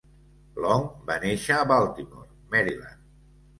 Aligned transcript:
Long 0.65 0.85
va 1.09 1.19
néixer 1.25 1.59
a 1.59 1.69
Baltimore, 1.73 2.35
Maryland. 2.57 3.07